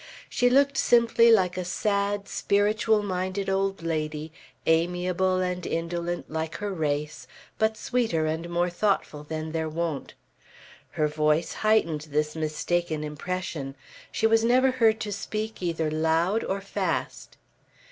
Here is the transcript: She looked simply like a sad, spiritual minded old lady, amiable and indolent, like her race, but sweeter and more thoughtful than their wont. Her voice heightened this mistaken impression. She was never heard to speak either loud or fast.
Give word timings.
She 0.29 0.49
looked 0.49 0.79
simply 0.79 1.29
like 1.29 1.57
a 1.57 1.63
sad, 1.63 2.27
spiritual 2.27 3.03
minded 3.03 3.51
old 3.51 3.83
lady, 3.83 4.31
amiable 4.65 5.35
and 5.41 5.63
indolent, 5.63 6.27
like 6.27 6.55
her 6.55 6.73
race, 6.73 7.27
but 7.59 7.77
sweeter 7.77 8.25
and 8.25 8.49
more 8.49 8.71
thoughtful 8.71 9.23
than 9.23 9.51
their 9.51 9.69
wont. 9.69 10.15
Her 10.93 11.07
voice 11.07 11.53
heightened 11.53 12.07
this 12.09 12.35
mistaken 12.35 13.03
impression. 13.03 13.75
She 14.11 14.25
was 14.25 14.43
never 14.43 14.71
heard 14.71 14.99
to 15.01 15.11
speak 15.11 15.61
either 15.61 15.91
loud 15.91 16.43
or 16.45 16.61
fast. 16.61 17.37